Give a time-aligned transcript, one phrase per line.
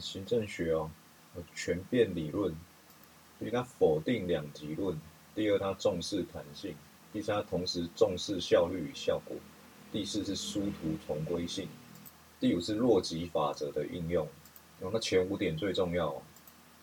[0.00, 0.90] 行政学哦，
[1.54, 2.54] 全变理论，
[3.38, 4.98] 所以它否定两极论。
[5.34, 6.72] 第二，它重视弹性；
[7.12, 9.36] 第三，它同时重视效率与效果；
[9.92, 11.66] 第四是殊途同归性；
[12.40, 14.26] 第五是洛极法则的应用。
[14.80, 16.22] 那前五点最重要，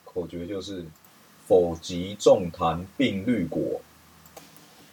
[0.04, 0.86] 口诀就是
[1.48, 3.82] 否极重弹并律果，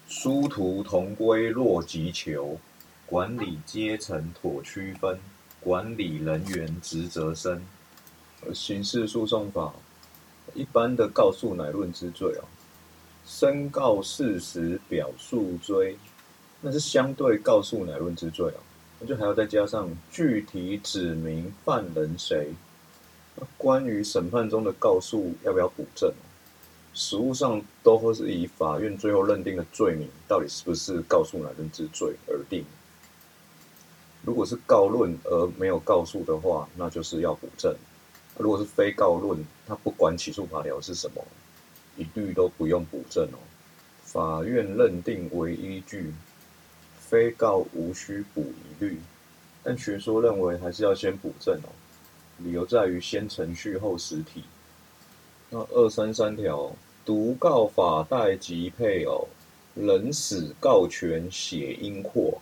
[0.08, 2.58] 殊途同归洛极求，
[3.06, 5.18] 管理阶层妥区分，
[5.60, 7.62] 管理人员职责深。
[8.54, 9.72] 刑事诉讼法
[10.54, 12.44] 一般的告诉乃论之罪哦。
[13.26, 15.96] 申告事实表述追，
[16.60, 18.60] 那是相对告诉乃论之罪哦，
[18.98, 22.52] 那就还要再加上具体指明犯人谁。
[23.36, 26.12] 那关于审判中的告诉要不要补正，
[26.92, 32.64] 实务上都会是以法院最后认定的罪名到底是不是告诉乃论之罪而定。
[34.22, 37.72] 如果是告论而没有告诉的话，那就是要补正；
[38.40, 41.22] 如果是非告论，他不管起诉法条是什么。
[41.96, 43.38] 一律都不用补正哦，
[44.04, 46.14] 法院认定为依据，
[46.98, 48.98] 非告无需补一律，
[49.62, 51.68] 但学说认为还是要先补正哦，
[52.38, 54.44] 理由在于先程序后实体。
[55.50, 59.28] 那二三三条，独告法代及配偶，
[59.74, 62.40] 人死告权写因扩。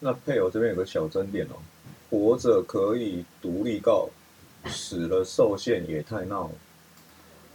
[0.00, 1.56] 那配偶这边有个小争点哦，
[2.08, 4.08] 活着可以独立告，
[4.66, 6.50] 死了受限也太闹。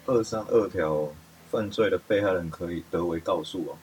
[0.05, 1.09] 二三二条。
[1.53, 3.77] 犯罪的被害人可以得为告诉哦。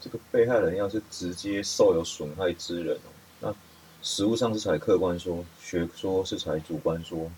[0.00, 3.54] 这个被害人要是直接受有损害之人哦，那
[4.02, 7.30] 实物上是采客观说，学说是采主观说。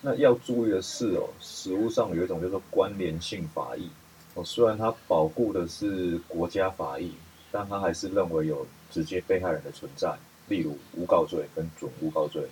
[0.00, 3.90] 那要注意的是哦，实物上有一种叫做关联性法益
[4.32, 7.12] 哦，虽然它保护的是国家法益，
[7.52, 10.16] 但它还是认为有直接被害人的存在，
[10.48, 12.42] 例如诬告罪跟准诬告罪，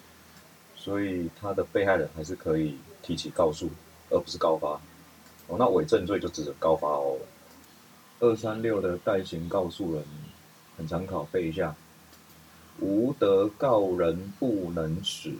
[0.76, 3.68] 所以他的被害人还是可以提起告诉，
[4.10, 4.80] 而不是告发。
[5.48, 7.16] 哦，那伪证罪就指着告发哦。
[8.20, 10.02] 二三六的代行告诉人，
[10.76, 11.74] 很常考，背一下。
[12.78, 15.32] 无得告人不能使，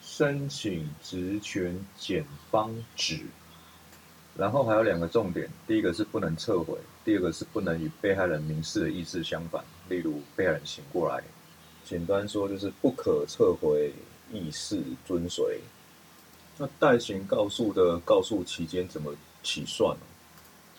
[0.00, 3.20] 申请职权检方指。
[4.36, 9.64] 然后还有两个重点，第一个是不能撤回，第二个是不能与被害人民事的意志相反。
[9.88, 11.22] 例如被害人醒过来，
[11.84, 13.92] 简单说就是不可撤回
[14.32, 15.60] 意识遵随。
[16.58, 19.14] 那代行告诉的告诉期间怎么？
[19.42, 19.94] 起算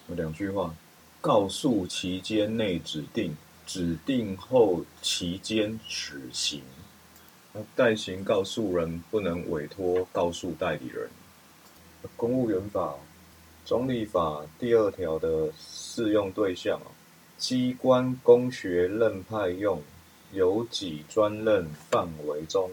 [0.09, 0.73] 有两句话：
[1.21, 6.63] 告诉期间内指定，指定后期间执行。
[7.53, 11.07] 那代行告诉人不能委托告诉代理人。
[12.17, 12.95] 公务员法、
[13.67, 16.81] 中立法第二条的适用对象
[17.37, 19.83] 机关公学任派用，
[20.33, 22.71] 有己专任范围中。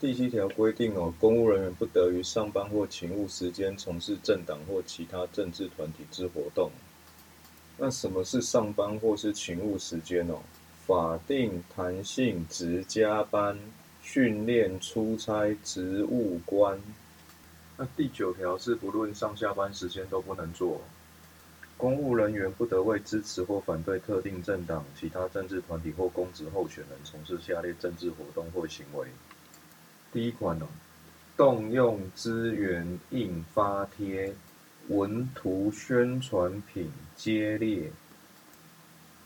[0.00, 6.70] 第七条规定哦，公务人员不得于上班或勤务时间从事政党或其他政治团体之活动。
[7.76, 10.38] 那什么是上班或是勤务时间哦？
[10.86, 13.58] 法定弹性值加班、
[14.00, 16.80] 训练、出差、职务官。
[17.76, 20.80] 那第九条是不论上下班时间都不能做。
[21.76, 29.08] 公务人员不得为支持或反对特定政党、其他政治团体或公职候选人从事下列政治活动或行为。
[30.14, 30.68] 第一款哦，
[31.36, 34.32] 动用资源印发贴、
[34.86, 37.90] 文图宣传品接列、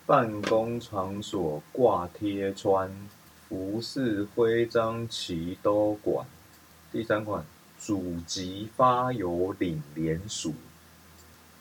[0.07, 2.91] 办公场所挂贴穿、
[3.47, 6.27] 服饰徽章旗都管。
[6.91, 7.45] 第三款，
[7.79, 10.55] 主级发邮领联署。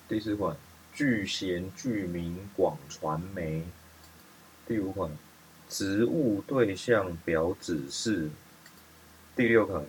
[0.07, 0.55] 第四款，
[0.93, 3.61] 具贤具名广传媒。
[4.65, 5.11] 第五款，
[5.67, 8.29] 职务对象表指示。
[9.37, 9.85] 第六款，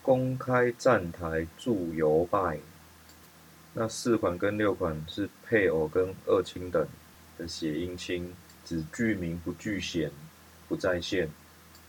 [0.00, 2.58] 公开站台助游拜。
[3.74, 6.88] 那四款跟六款是配偶跟二亲等
[7.36, 8.34] 的谐音亲，
[8.64, 10.10] 只具名不具显，
[10.70, 11.28] 不在线。